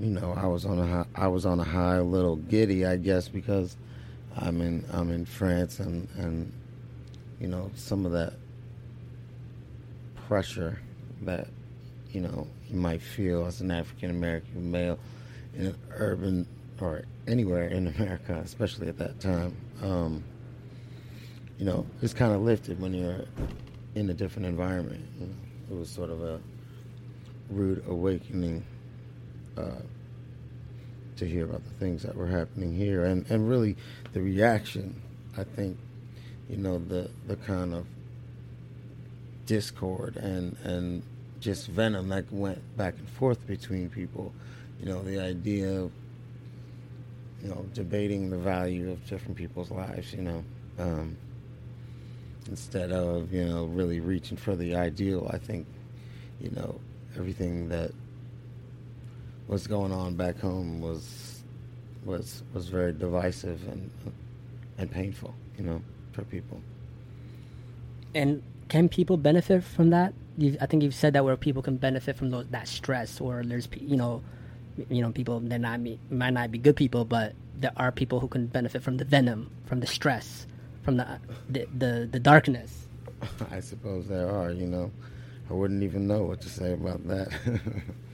you 0.00 0.10
know, 0.10 0.32
I 0.36 0.46
was 0.46 0.64
on 0.64 0.78
a 0.78 0.86
high, 0.86 1.06
I 1.14 1.28
was 1.28 1.44
on 1.44 1.60
a 1.60 1.64
high, 1.64 1.96
a 1.96 2.02
little 2.02 2.36
giddy, 2.36 2.86
I 2.86 2.96
guess, 2.96 3.28
because 3.28 3.76
I'm 4.40 4.60
in 4.60 4.84
I'm 4.92 5.10
in 5.10 5.24
France, 5.24 5.80
and 5.80 6.08
and 6.16 6.52
you 7.40 7.48
know 7.48 7.70
some 7.74 8.06
of 8.06 8.12
that 8.12 8.34
pressure 10.26 10.78
that 11.22 11.48
you 12.10 12.20
know 12.20 12.46
you 12.68 12.76
might 12.76 13.02
feel 13.02 13.46
as 13.46 13.60
an 13.60 13.70
African 13.70 14.10
American 14.10 14.70
male 14.70 14.98
in 15.54 15.66
an 15.66 15.76
urban 15.94 16.46
or 16.80 17.04
anywhere 17.26 17.68
in 17.68 17.88
America, 17.88 18.40
especially 18.44 18.88
at 18.88 18.98
that 18.98 19.20
time. 19.20 19.56
Um, 19.82 20.24
you 21.58 21.64
know, 21.64 21.86
it's 22.02 22.14
kind 22.14 22.32
of 22.32 22.42
lifted 22.42 22.80
when 22.80 22.94
you're 22.94 23.24
in 23.94 24.10
a 24.10 24.14
different 24.14 24.46
environment. 24.46 25.04
You 25.18 25.26
know? 25.26 25.32
It 25.70 25.78
was 25.78 25.90
sort 25.90 26.10
of 26.10 26.22
a 26.22 26.40
rude 27.50 27.84
awakening 27.88 28.64
uh, 29.56 29.82
to 31.16 31.26
hear 31.26 31.44
about 31.44 31.64
the 31.64 31.74
things 31.84 32.02
that 32.02 32.14
were 32.14 32.28
happening 32.28 32.74
here, 32.74 33.04
and 33.04 33.28
and 33.30 33.48
really 33.48 33.76
the 34.18 34.24
reaction. 34.24 35.00
I 35.36 35.44
think, 35.44 35.78
you 36.50 36.56
know, 36.56 36.78
the 36.78 37.08
the 37.28 37.36
kind 37.36 37.72
of 37.72 37.86
discord 39.46 40.16
and 40.16 40.56
and 40.64 41.02
just 41.40 41.68
venom 41.68 42.08
that 42.08 42.30
went 42.32 42.60
back 42.76 42.94
and 42.98 43.08
forth 43.08 43.46
between 43.46 43.88
people. 43.88 44.32
You 44.80 44.86
know, 44.86 45.02
the 45.02 45.20
idea 45.20 45.82
of 45.82 45.92
you 47.42 47.48
know 47.48 47.64
debating 47.74 48.30
the 48.30 48.38
value 48.38 48.90
of 48.90 49.06
different 49.08 49.36
people's 49.36 49.70
lives. 49.70 50.12
You 50.12 50.22
know. 50.22 50.44
Um, 50.78 51.16
instead 52.48 52.92
of 52.92 53.32
you 53.32 53.44
know 53.44 53.66
really 53.66 54.00
reaching 54.00 54.36
for 54.36 54.56
the 54.56 54.74
ideal. 54.74 55.30
I 55.32 55.38
think 55.38 55.66
you 56.40 56.50
know 56.50 56.80
everything 57.16 57.68
that 57.68 57.92
was 59.46 59.66
going 59.66 59.92
on 59.92 60.14
back 60.14 60.38
home 60.38 60.80
was 60.80 61.37
was 62.08 62.42
was 62.52 62.68
very 62.68 62.92
divisive 62.92 63.60
and 63.68 63.90
and 64.78 64.90
painful, 64.90 65.34
you 65.56 65.64
know, 65.64 65.82
for 66.12 66.22
people. 66.24 66.60
And 68.14 68.42
can 68.68 68.88
people 68.88 69.16
benefit 69.16 69.62
from 69.62 69.90
that? 69.90 70.14
You've, 70.36 70.56
I 70.60 70.66
think 70.66 70.82
you've 70.82 70.94
said 70.94 71.12
that 71.12 71.24
where 71.24 71.36
people 71.36 71.62
can 71.62 71.76
benefit 71.76 72.16
from 72.16 72.30
those, 72.30 72.46
that 72.48 72.66
stress, 72.68 73.20
or 73.20 73.42
there's 73.44 73.68
you 73.78 73.96
know, 73.96 74.22
you 74.88 75.02
know, 75.02 75.12
people 75.12 75.40
that 75.40 75.60
not 75.60 75.84
be, 75.84 75.98
might 76.10 76.30
not 76.30 76.50
be 76.50 76.58
good 76.58 76.76
people, 76.76 77.04
but 77.04 77.34
there 77.56 77.72
are 77.76 77.92
people 77.92 78.18
who 78.20 78.28
can 78.28 78.46
benefit 78.46 78.82
from 78.82 78.96
the 78.96 79.04
venom, 79.04 79.50
from 79.66 79.80
the 79.80 79.86
stress 79.86 80.46
from 80.88 80.96
the 80.96 81.06
the 81.50 81.66
the, 81.76 82.08
the 82.10 82.18
darkness. 82.18 82.86
I 83.50 83.60
suppose 83.60 84.08
there 84.08 84.30
are. 84.30 84.50
You 84.50 84.66
know, 84.66 84.90
I 85.50 85.52
wouldn't 85.52 85.82
even 85.82 86.06
know 86.06 86.22
what 86.22 86.40
to 86.40 86.48
say 86.48 86.72
about 86.72 87.06
that. 87.08 87.28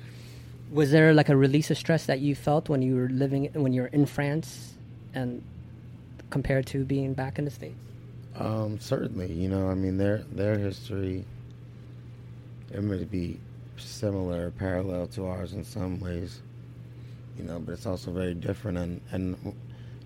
Was 0.72 0.90
there 0.90 1.14
like 1.14 1.28
a 1.28 1.36
release 1.36 1.70
of 1.70 1.78
stress 1.78 2.06
that 2.06 2.20
you 2.20 2.34
felt 2.34 2.68
when 2.68 2.82
you 2.82 2.96
were 2.96 3.08
living 3.08 3.48
when 3.52 3.72
you 3.72 3.82
were 3.82 3.88
in 3.88 4.06
France, 4.06 4.74
and 5.14 5.42
compared 6.30 6.66
to 6.66 6.84
being 6.84 7.14
back 7.14 7.38
in 7.38 7.44
the 7.44 7.50
states? 7.50 7.76
Um, 8.36 8.80
certainly, 8.80 9.32
you 9.32 9.48
know, 9.48 9.68
I 9.68 9.74
mean, 9.74 9.98
their 9.98 10.18
their 10.32 10.58
history, 10.58 11.24
it 12.72 12.82
may 12.82 13.04
be 13.04 13.38
similar, 13.76 14.50
parallel 14.50 15.06
to 15.08 15.26
ours 15.26 15.52
in 15.52 15.64
some 15.64 16.00
ways, 16.00 16.40
you 17.38 17.44
know, 17.44 17.60
but 17.60 17.72
it's 17.72 17.86
also 17.86 18.10
very 18.10 18.34
different. 18.34 18.78
And 18.78 19.00
and 19.12 19.54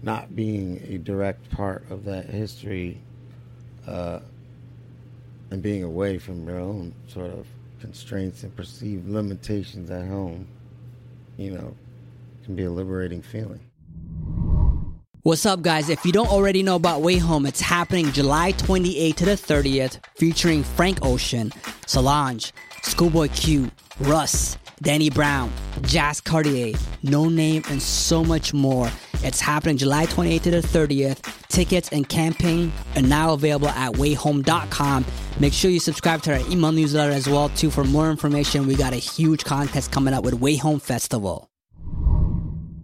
not 0.03 0.37
being 0.37 0.83
a 0.89 0.99
direct 0.99 1.51
part 1.51 1.85
of 1.91 2.05
that 2.05 2.27
history 2.27 3.01
uh, 3.87 4.21
and 5.51 5.63
being 5.63 5.83
away 5.83 6.19
from 6.19 6.47
your 6.47 6.61
own 6.61 6.95
sort 7.09 7.31
of 7.33 7.47
constraints 7.81 8.43
and 8.43 8.55
perceived 8.55 9.09
limitations 9.09 9.91
at 9.91 10.07
home, 10.07 10.47
you 11.37 11.53
know, 11.53 11.75
can 12.45 12.55
be 12.57 12.65
a 12.65 12.71
liberating 12.71 13.23
feeling. 13.23 13.61
What's 15.23 15.45
up, 15.45 15.63
guys? 15.63 15.91
If 15.91 16.07
you 16.07 16.13
don't 16.13 16.31
already 16.31 16.63
know 16.63 16.77
about 16.77 17.03
WayHome, 17.03 17.47
it's 17.47 17.61
happening 17.61 18.13
July 18.13 18.53
28th 18.53 19.17
to 19.17 19.25
the 19.27 19.33
30th, 19.33 19.99
featuring 20.17 20.63
Frank 20.63 21.05
Ocean, 21.05 21.53
Solange, 21.87 22.53
Schoolboy 22.83 23.29
Q, 23.29 23.71
Russ, 24.01 24.57
Danny 24.81 25.11
Brown, 25.11 25.53
Jazz 25.83 26.21
Cartier, 26.21 26.73
Noname, 27.05 27.69
and 27.71 27.83
so 27.83 28.25
much 28.25 28.55
more. 28.55 28.91
It's 29.23 29.41
happening 29.41 29.77
July 29.77 30.07
28th 30.07 30.43
to 30.43 30.51
the 30.53 30.61
30th. 30.61 31.38
Tickets 31.59 31.89
and 31.89 32.09
camping 32.09 32.73
are 32.95 33.03
now 33.03 33.33
available 33.33 33.67
at 33.71 33.95
wayhome.com. 33.95 35.05
Make 35.41 35.53
sure 35.53 35.73
you 35.73 35.81
subscribe 35.81 36.23
to 36.23 36.35
our 36.35 36.51
email 36.53 36.71
newsletter 36.71 37.11
as 37.11 37.29
well 37.29 37.49
too 37.49 37.69
for 37.69 37.83
more 37.83 38.13
information. 38.13 38.69
We 38.69 38.77
got 38.77 38.93
a 38.93 38.99
huge 38.99 39.43
contest 39.43 39.91
coming 39.91 40.15
up 40.15 40.23
with 40.23 40.35
WayHome 40.35 40.81
Festival. 40.81 41.51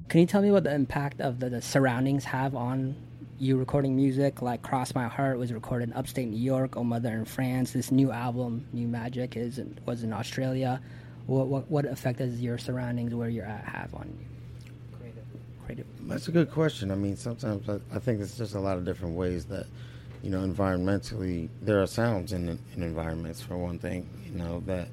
Can 0.09 0.23
you 0.23 0.27
tell 0.27 0.43
me 0.43 0.51
what 0.51 0.65
the 0.65 0.75
impact 0.75 1.21
of 1.21 1.39
the, 1.39 1.51
the 1.51 1.63
surroundings 1.63 2.25
have 2.25 2.57
on 2.57 2.97
you 3.39 3.57
recording 3.59 3.95
music? 3.95 4.43
Like 4.43 4.63
Cross 4.63 4.97
My 4.97 5.07
Heart 5.07 5.39
was 5.39 5.53
recorded 5.53 5.91
in 5.91 5.95
upstate 5.95 6.27
New 6.27 6.43
York, 6.43 6.77
Oh 6.77 6.83
Mother 6.83 7.11
in 7.11 7.27
France. 7.27 7.71
This 7.71 7.93
new 7.93 8.11
album, 8.11 8.67
New 8.73 8.89
Magic, 8.89 9.37
is 9.37 9.61
was 9.87 10.03
in 10.03 10.13
Australia. 10.13 10.81
What, 11.27 11.47
what, 11.47 11.71
what 11.71 11.85
effect 11.85 12.19
does 12.19 12.41
your 12.41 12.59
surroundings 12.59 13.15
where 13.15 13.29
you're 13.29 13.47
at 13.47 13.67
have 13.67 13.95
on 13.95 14.13
you? 14.19 14.34
That's 16.03 16.29
a 16.29 16.33
good 16.33 16.51
question. 16.51 16.91
I 16.91 16.95
mean, 16.95 17.17
sometimes 17.17 17.69
I, 17.69 17.79
I 17.95 17.99
think 17.99 18.21
it's 18.21 18.37
just 18.37 18.55
a 18.55 18.61
lot 18.61 18.77
of 18.77 18.85
different 18.85 19.17
ways 19.17 19.45
that, 19.47 19.67
you 20.23 20.31
know, 20.31 20.41
environmentally, 20.41 21.49
there 21.63 21.83
are 21.83 21.87
sounds 21.87 22.33
in, 22.33 22.49
in 22.49 22.83
environments, 22.83 23.41
for 23.41 23.57
one 23.57 23.79
thing, 23.79 24.09
you 24.27 24.39
know, 24.39 24.61
that 24.67 24.89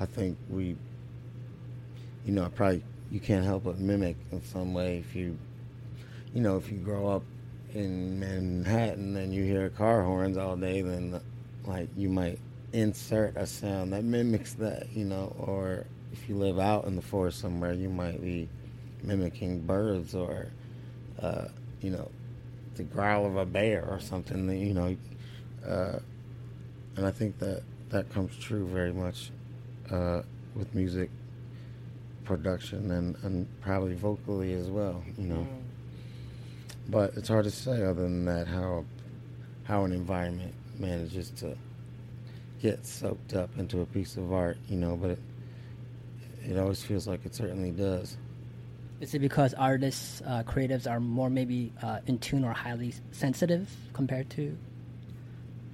I 0.00 0.06
think 0.06 0.36
we, 0.50 0.76
you 2.24 2.32
know, 2.32 2.44
I 2.44 2.48
probably 2.48 2.82
you 3.10 3.20
can't 3.20 3.44
help 3.44 3.64
but 3.64 3.78
mimic 3.78 4.16
in 4.32 4.42
some 4.42 4.74
way 4.74 4.98
if 4.98 5.14
you, 5.14 5.38
you 6.34 6.40
know, 6.40 6.56
if 6.56 6.70
you 6.70 6.78
grow 6.78 7.08
up 7.08 7.22
in 7.74 8.18
Manhattan 8.18 9.16
and 9.16 9.32
you 9.32 9.44
hear 9.44 9.68
car 9.70 10.02
horns 10.02 10.36
all 10.36 10.56
day, 10.56 10.80
then 10.80 11.20
like 11.64 11.88
you 11.96 12.08
might 12.08 12.38
insert 12.72 13.36
a 13.36 13.46
sound 13.46 13.92
that 13.92 14.04
mimics 14.04 14.54
that, 14.54 14.88
you 14.92 15.04
know, 15.04 15.34
or 15.38 15.86
if 16.12 16.28
you 16.28 16.36
live 16.36 16.58
out 16.58 16.84
in 16.84 16.96
the 16.96 17.02
forest 17.02 17.40
somewhere, 17.40 17.72
you 17.72 17.88
might 17.88 18.20
be 18.20 18.48
mimicking 19.02 19.60
birds 19.60 20.14
or, 20.14 20.48
uh, 21.20 21.46
you 21.80 21.90
know, 21.90 22.10
the 22.76 22.82
growl 22.82 23.26
of 23.26 23.36
a 23.36 23.46
bear 23.46 23.86
or 23.88 24.00
something, 24.00 24.48
you 24.50 24.74
know. 24.74 24.96
Uh, 25.66 25.98
and 26.96 27.06
I 27.06 27.10
think 27.10 27.38
that 27.38 27.62
that 27.90 28.10
comes 28.10 28.36
true 28.36 28.66
very 28.66 28.92
much 28.92 29.30
uh, 29.90 30.22
with 30.54 30.74
music 30.74 31.10
production 32.24 32.90
and, 32.90 33.16
and 33.22 33.46
probably 33.60 33.94
vocally 33.94 34.52
as 34.54 34.68
well, 34.68 35.02
you 35.16 35.28
know. 35.28 35.46
Mm. 35.48 35.62
But 36.88 37.14
it's 37.16 37.28
hard 37.28 37.44
to 37.44 37.50
say 37.50 37.82
other 37.82 38.02
than 38.02 38.24
that 38.26 38.46
how 38.46 38.84
how 39.64 39.84
an 39.84 39.92
environment 39.92 40.54
manages 40.78 41.30
to 41.30 41.56
get 42.62 42.86
soaked 42.86 43.34
up 43.34 43.50
into 43.58 43.80
a 43.80 43.86
piece 43.86 44.16
of 44.16 44.32
art, 44.32 44.58
you 44.68 44.76
know, 44.76 44.96
but 44.96 45.10
it, 45.10 45.18
it 46.44 46.58
always 46.58 46.82
feels 46.82 47.06
like 47.08 47.26
it 47.26 47.34
certainly 47.34 47.70
does. 47.70 48.16
Is 49.00 49.14
it 49.14 49.18
because 49.18 49.52
artists, 49.54 50.22
uh, 50.26 50.42
creatives 50.44 50.90
are 50.90 51.00
more 51.00 51.28
maybe 51.28 51.72
uh, 51.82 51.98
in 52.06 52.18
tune 52.18 52.44
or 52.44 52.52
highly 52.52 52.94
sensitive 53.12 53.70
compared 53.92 54.30
to 54.30 54.56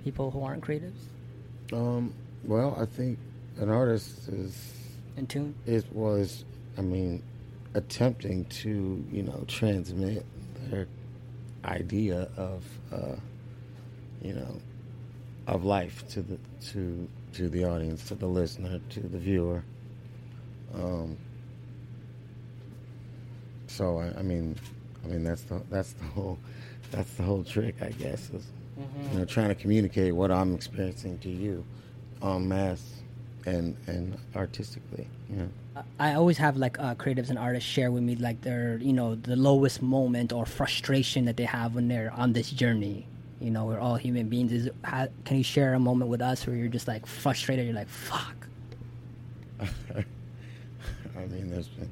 people 0.03 0.31
who 0.31 0.43
aren't 0.43 0.65
creatives? 0.65 0.99
Um, 1.73 2.13
well, 2.45 2.77
I 2.81 2.87
think 2.87 3.19
an 3.59 3.71
artist 3.71 4.29
is 4.29 4.73
in 5.17 5.27
tune. 5.27 5.55
It 5.67 5.85
was, 5.93 6.45
I 6.77 6.81
mean, 6.81 7.23
attempting 7.75 8.45
to 8.47 9.05
you 9.11 9.23
know 9.23 9.45
transmit 9.47 10.27
their 10.69 10.89
idea 11.65 12.29
of 12.37 12.65
uh, 12.93 13.17
you 14.21 14.35
know 14.35 14.61
of 15.47 15.65
life 15.65 16.07
to 16.11 16.23
the 16.23 16.39
to 16.73 17.09
to 17.35 17.49
the 17.49 17.65
audience, 17.65 18.09
to 18.09 18.15
the 18.15 18.27
listener, 18.27 18.81
to 18.91 19.01
the 19.01 19.19
viewer. 19.19 19.63
Um, 20.75 21.17
so 23.73 23.99
I, 23.99 24.19
I, 24.19 24.23
mean, 24.23 24.57
I 25.05 25.09
mean 25.09 25.25
that's 25.25 25.43
the 25.43 25.63
that's 25.71 25.93
the 25.95 26.05
whole 26.05 26.39
that's 26.91 27.13
the 27.15 27.23
whole 27.23 27.43
trick, 27.45 27.77
I 27.81 27.91
guess, 27.91 28.31
is 28.31 28.47
mm-hmm. 28.79 29.13
you 29.13 29.19
know 29.19 29.25
trying 29.25 29.49
to 29.49 29.55
communicate 29.55 30.15
what 30.15 30.31
I'm 30.31 30.55
experiencing 30.55 31.19
to 31.21 31.31
you, 31.31 31.65
en 32.23 32.49
masse, 32.49 33.03
and 33.47 33.77
and 33.87 34.17
artistically. 34.37 35.07
You 35.31 35.37
know. 35.37 35.49
I 35.99 36.15
always 36.15 36.37
have 36.37 36.59
like 36.59 36.79
uh, 36.79 36.95
creatives 36.97 37.31
and 37.31 37.39
artists 37.39 37.69
share 37.69 37.91
with 37.91 38.03
me 38.03 38.17
like 38.17 38.43
their 38.43 38.77
you 38.79 38.93
know 38.93 39.15
the 39.15 39.37
lowest 39.37 39.81
moment 39.81 40.33
or 40.33 40.45
frustration 40.45 41.25
that 41.25 41.37
they 41.37 41.45
have 41.45 41.75
when 41.75 41.89
they're 41.89 42.13
on 42.13 42.35
this 42.35 42.51
journey 42.51 43.07
you 43.43 43.51
know, 43.51 43.65
we're 43.65 43.81
all 43.81 43.97
human 43.97 44.29
beings. 44.29 44.53
Is 44.53 44.71
how, 44.85 45.09
can 45.25 45.37
you 45.37 45.43
share 45.43 45.75
a 45.75 45.81
moment 45.81 46.09
with 46.09 46.23
us 46.23 46.47
where 46.47 46.55
you're 46.55 46.69
just 46.69 46.87
like 46.87 47.07
frustrated? 47.07 47.67
You're 47.67 47.75
like, 47.75 47.89
fuck. 47.89 48.47
I 49.61 51.27
mean, 51.27 51.51
there's 51.51 51.67
been 51.67 51.91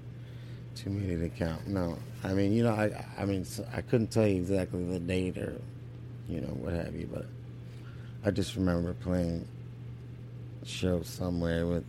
too 0.82 0.90
many 0.90 1.16
to. 1.16 1.66
No, 1.66 1.99
I 2.25 2.32
mean, 2.32 2.52
you 2.52 2.62
know, 2.62 2.72
I, 2.72 3.04
I 3.18 3.25
mean, 3.25 3.46
I 3.75 3.82
couldn't 3.82 4.10
tell 4.10 4.26
you 4.26 4.37
exactly 4.37 4.82
the 4.84 4.99
date 4.99 5.37
or, 5.37 5.60
you 6.28 6.40
know, 6.40 6.49
what 6.49 6.72
have 6.72 6.94
you, 6.94 7.08
but 7.12 7.26
I 8.25 8.30
just 8.30 8.56
remember 8.56 8.94
playing 8.94 9.46
shows 10.64 11.08
somewhere 11.08 11.66
with 11.66 11.84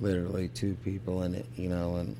literally 0.00 0.48
two 0.48 0.76
people 0.84 1.22
in 1.22 1.34
it, 1.34 1.46
you 1.56 1.68
know, 1.68 1.96
and 1.96 2.16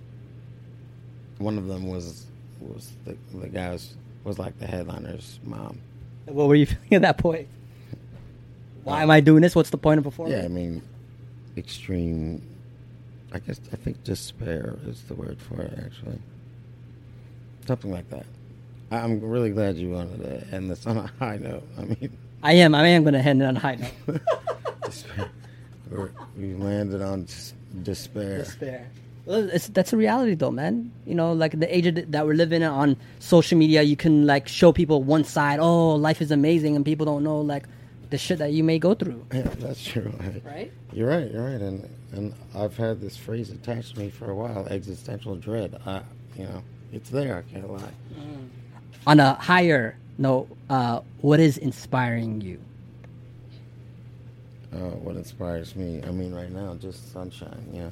one 1.38 1.58
of 1.58 1.66
them 1.66 1.88
was 1.88 2.26
was 2.60 2.92
the 3.04 3.16
the 3.34 3.48
guy 3.48 3.70
was, 3.70 3.94
was 4.22 4.38
like 4.38 4.58
the 4.58 4.66
headliner's 4.66 5.40
mom. 5.42 5.80
What 6.26 6.46
were 6.46 6.54
you 6.54 6.66
feeling 6.66 6.92
at 6.92 7.02
that 7.02 7.18
point? 7.18 7.48
Why 8.84 9.02
am 9.02 9.10
I 9.10 9.20
doing 9.20 9.42
this? 9.42 9.54
What's 9.54 9.70
the 9.70 9.78
point 9.78 9.98
of 9.98 10.04
performing? 10.04 10.36
Yeah, 10.36 10.44
I 10.44 10.48
mean, 10.48 10.82
extreme. 11.56 12.42
I 13.32 13.38
guess 13.38 13.60
I 13.72 13.76
think 13.76 14.04
despair 14.04 14.76
is 14.86 15.02
the 15.02 15.14
word 15.14 15.38
for 15.40 15.62
it, 15.62 15.72
actually. 15.84 16.18
Something 17.66 17.90
like 17.90 18.08
that. 18.10 18.26
I'm 18.90 19.20
really 19.20 19.50
glad 19.50 19.76
you 19.76 19.90
wanted 19.90 20.18
to 20.22 20.54
end 20.54 20.70
this 20.70 20.86
on 20.86 20.98
a 20.98 21.10
high 21.18 21.38
note. 21.38 21.62
I 21.78 21.82
mean, 21.84 22.16
I 22.42 22.52
am. 22.54 22.74
I 22.74 22.86
am 22.88 23.02
going 23.04 23.14
to 23.14 23.20
end 23.20 23.40
it 23.40 23.46
on 23.46 23.56
a 23.56 23.60
high 23.60 23.76
note. 23.76 24.20
despair. 24.84 25.30
We're, 25.90 26.10
we 26.36 26.54
landed 26.54 27.00
on 27.00 27.22
s- 27.24 27.54
despair. 27.82 28.38
Despair. 28.38 28.86
Well, 29.24 29.48
it's, 29.50 29.68
that's 29.68 29.92
a 29.92 29.96
reality, 29.96 30.34
though, 30.34 30.50
man. 30.50 30.90
You 31.06 31.14
know, 31.14 31.32
like 31.32 31.58
the 31.58 31.74
age 31.74 31.86
of- 31.86 32.10
that 32.10 32.26
we're 32.26 32.34
living 32.34 32.60
in 32.62 32.68
on 32.68 32.96
social 33.20 33.56
media, 33.56 33.80
you 33.82 33.96
can 33.96 34.26
like 34.26 34.48
show 34.48 34.72
people 34.72 35.02
one 35.02 35.24
side. 35.24 35.58
Oh, 35.60 35.94
life 35.94 36.20
is 36.20 36.30
amazing, 36.30 36.76
and 36.76 36.84
people 36.84 37.06
don't 37.06 37.22
know 37.24 37.40
like 37.40 37.64
the 38.12 38.18
shit 38.18 38.38
that 38.38 38.52
you 38.52 38.62
may 38.62 38.78
go 38.78 38.94
through. 38.94 39.26
Yeah, 39.32 39.42
that's 39.58 39.82
true. 39.82 40.12
Right? 40.44 40.70
You're 40.92 41.08
right. 41.08 41.30
You're 41.30 41.44
right. 41.50 41.60
And 41.60 41.88
and 42.12 42.34
I've 42.54 42.76
had 42.76 43.00
this 43.00 43.16
phrase 43.16 43.50
attached 43.50 43.94
to 43.94 44.00
me 44.00 44.10
for 44.10 44.30
a 44.30 44.34
while: 44.34 44.66
existential 44.68 45.34
dread. 45.34 45.80
I, 45.86 46.02
you 46.36 46.44
know, 46.44 46.62
it's 46.92 47.08
there. 47.08 47.38
I 47.38 47.42
can't 47.50 47.68
lie. 47.72 47.94
On 49.06 49.18
a 49.18 49.34
higher 49.34 49.96
note, 50.18 50.46
uh, 50.68 51.00
what 51.22 51.40
is 51.40 51.56
inspiring 51.56 52.40
you? 52.42 52.60
Uh, 54.72 54.94
what 55.04 55.16
inspires 55.16 55.74
me? 55.74 56.02
I 56.06 56.10
mean, 56.10 56.34
right 56.34 56.52
now, 56.52 56.74
just 56.74 57.12
sunshine. 57.12 57.66
Yeah, 57.72 57.90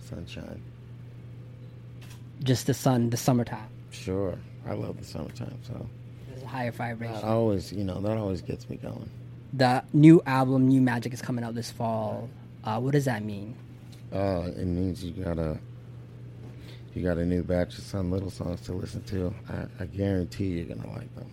sunshine. 0.00 0.60
Just 2.42 2.66
the 2.66 2.74
sun, 2.74 3.10
the 3.10 3.16
summertime. 3.16 3.68
Sure, 3.92 4.36
I 4.66 4.72
love 4.74 4.98
the 4.98 5.06
summertime. 5.06 5.58
So 5.62 5.88
higher 6.50 6.72
vibration. 6.72 7.14
that 7.14 7.24
always, 7.24 7.72
you 7.72 7.84
know, 7.84 8.00
that 8.00 8.16
always 8.16 8.42
gets 8.42 8.68
me 8.68 8.76
going. 8.76 9.08
The 9.52 9.82
new 9.92 10.22
album, 10.26 10.68
New 10.68 10.80
Magic, 10.80 11.12
is 11.14 11.22
coming 11.22 11.44
out 11.44 11.54
this 11.54 11.70
fall. 11.70 12.28
Uh, 12.62 12.78
what 12.80 12.92
does 12.92 13.06
that 13.06 13.24
mean? 13.24 13.54
Uh, 14.12 14.50
it 14.56 14.66
means 14.66 15.02
you 15.04 15.12
got 15.24 15.38
a 15.38 15.58
you 16.94 17.02
got 17.04 17.18
a 17.18 17.24
new 17.24 17.42
batch 17.42 17.78
of 17.78 17.84
Son 17.84 18.10
Little 18.10 18.30
songs 18.30 18.60
to 18.62 18.72
listen 18.72 19.02
to. 19.04 19.32
I, 19.48 19.82
I 19.82 19.86
guarantee 19.86 20.48
you're 20.48 20.74
gonna 20.74 20.90
like 20.92 21.14
them. 21.14 21.30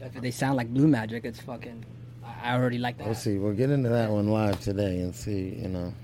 If 0.00 0.20
they 0.20 0.30
sound 0.30 0.56
like 0.56 0.68
Blue 0.72 0.86
Magic, 0.86 1.24
it's 1.24 1.40
fucking. 1.40 1.84
I 2.22 2.50
I 2.50 2.54
already 2.56 2.78
like 2.78 2.98
that. 2.98 3.06
We'll 3.06 3.14
see. 3.14 3.38
We'll 3.38 3.54
get 3.54 3.70
into 3.70 3.88
that 3.88 4.10
one 4.10 4.28
live 4.28 4.60
today 4.60 5.00
and 5.00 5.14
see. 5.14 5.56
You 5.62 5.68
know, 5.68 5.94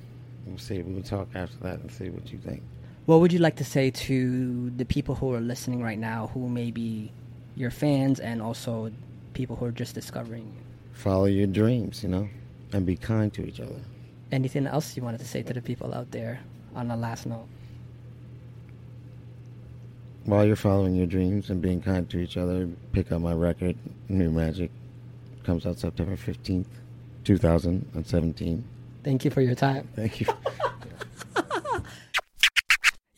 we'll 0.47 0.59
see. 0.59 0.81
We'll 0.83 1.02
talk 1.02 1.29
after 1.35 1.59
that 1.59 1.81
and 1.81 1.90
see 1.90 2.09
what 2.09 2.33
you 2.33 2.38
think. 2.38 2.62
What 3.07 3.21
would 3.21 3.33
you 3.33 3.38
like 3.40 3.57
to 3.57 3.64
say 3.64 3.90
to 3.90 4.71
the 4.71 4.85
people 4.85 5.14
who 5.14 5.35
are 5.35 5.40
listening 5.40 5.83
right 5.83 5.99
now, 5.99 6.31
who 6.33 6.49
may 6.49 6.71
be 6.71 7.12
your 7.57 7.71
fans, 7.71 8.21
and 8.21 8.40
also 8.40 8.90
people 9.35 9.57
who 9.57 9.64
are 9.66 9.73
just 9.73 9.95
discovering 9.95 10.42
you? 10.42 10.62
Follow 10.92 11.26
your 11.26 11.47
dreams, 11.47 12.02
you 12.02 12.09
know, 12.09 12.28
and 12.73 12.85
be 12.85 12.97
kind 12.97 13.33
to 13.35 13.47
each 13.47 13.61
other. 13.61 13.80
Anything 14.33 14.66
else 14.66 14.97
you 14.97 15.02
wanted 15.02 15.21
to 15.21 15.26
say 15.26 15.42
to 15.42 15.52
the 15.52 15.62
people 15.62 15.95
out 15.95 16.11
there 16.11 16.40
on 16.75 16.88
the 16.88 16.97
last 16.97 17.26
note? 17.26 17.47
While 20.24 20.46
you're 20.46 20.57
following 20.57 20.94
your 20.94 21.07
dreams 21.07 21.51
and 21.51 21.62
being 21.62 21.81
kind 21.81 22.09
to 22.11 22.18
each 22.18 22.37
other, 22.37 22.68
pick 22.92 23.11
up 23.11 23.20
my 23.20 23.33
record, 23.33 23.77
New 24.09 24.31
Magic. 24.31 24.70
Comes 25.44 25.64
out 25.66 25.79
September 25.79 26.16
15th, 26.16 26.66
2017. 27.24 28.64
Thank 29.03 29.24
you 29.24 29.31
for 29.31 29.40
your 29.40 29.55
time. 29.55 29.88
Thank 29.96 30.20
you. 30.20 30.27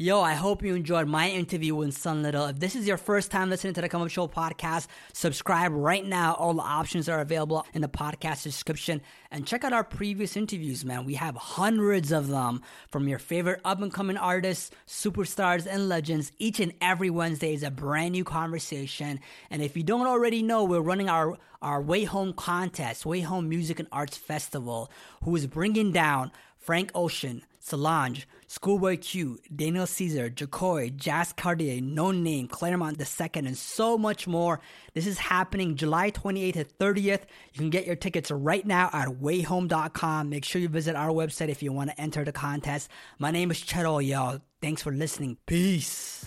Yo, 0.02 0.20
I 0.20 0.34
hope 0.34 0.64
you 0.64 0.74
enjoyed 0.74 1.06
my 1.06 1.30
interview 1.30 1.76
with 1.76 1.96
Son 1.96 2.24
Little. 2.24 2.46
If 2.46 2.58
this 2.58 2.74
is 2.74 2.88
your 2.88 2.96
first 2.96 3.30
time 3.30 3.50
listening 3.50 3.74
to 3.74 3.80
the 3.80 3.88
Come 3.88 4.02
Up 4.02 4.10
Show 4.10 4.26
podcast, 4.26 4.88
subscribe 5.12 5.70
right 5.72 6.04
now. 6.04 6.34
All 6.34 6.54
the 6.54 6.60
options 6.60 7.08
are 7.08 7.20
available 7.20 7.64
in 7.72 7.82
the 7.82 7.88
podcast 7.88 8.42
description. 8.42 9.00
And 9.30 9.46
check 9.46 9.62
out 9.62 9.72
our 9.72 9.84
previous 9.84 10.36
interviews, 10.36 10.84
man. 10.84 11.04
We 11.04 11.14
have 11.14 11.36
hundreds 11.36 12.10
of 12.10 12.26
them 12.26 12.62
from 12.88 13.06
your 13.06 13.20
favorite 13.20 13.60
up 13.64 13.80
and 13.80 13.92
coming 13.92 14.16
artists, 14.16 14.72
superstars, 14.88 15.68
and 15.70 15.88
legends. 15.88 16.32
Each 16.40 16.58
and 16.58 16.72
every 16.80 17.08
Wednesday 17.08 17.54
is 17.54 17.62
a 17.62 17.70
brand 17.70 18.10
new 18.10 18.24
conversation. 18.24 19.20
And 19.52 19.62
if 19.62 19.76
you 19.76 19.84
don't 19.84 20.08
already 20.08 20.42
know, 20.42 20.64
we're 20.64 20.80
running 20.80 21.08
our, 21.08 21.38
our 21.62 21.80
WayHome 21.80 22.34
contest, 22.34 23.04
WayHome 23.04 23.46
Music 23.46 23.78
and 23.78 23.86
Arts 23.92 24.16
Festival, 24.16 24.90
who 25.22 25.36
is 25.36 25.46
bringing 25.46 25.92
down 25.92 26.32
Frank 26.58 26.90
Ocean, 26.92 27.44
Solange, 27.64 28.26
Schoolboy 28.48 28.96
Q, 28.96 29.38
Daniel 29.54 29.86
Caesar, 29.86 30.28
Jahkoy, 30.28 30.96
Jazz 30.96 31.32
Cartier, 31.32 31.80
No 31.80 32.10
Name, 32.10 32.48
Clairmont 32.48 33.00
II, 33.00 33.30
and 33.34 33.56
so 33.56 33.96
much 33.96 34.26
more. 34.26 34.60
This 34.94 35.06
is 35.06 35.18
happening 35.18 35.76
July 35.76 36.10
28th 36.10 36.54
to 36.54 36.64
30th. 36.64 37.22
You 37.52 37.58
can 37.58 37.70
get 37.70 37.86
your 37.86 37.94
tickets 37.94 38.32
right 38.32 38.66
now 38.66 38.90
at 38.92 39.08
wayhome.com. 39.08 40.28
Make 40.28 40.44
sure 40.44 40.60
you 40.60 40.68
visit 40.68 40.96
our 40.96 41.10
website 41.10 41.50
if 41.50 41.62
you 41.62 41.72
want 41.72 41.90
to 41.90 42.00
enter 42.00 42.24
the 42.24 42.32
contest. 42.32 42.90
My 43.20 43.30
name 43.30 43.52
is 43.52 43.62
Cheryl, 43.62 44.04
y'all. 44.04 44.40
Thanks 44.60 44.82
for 44.82 44.90
listening. 44.90 45.38
Peace. 45.46 46.26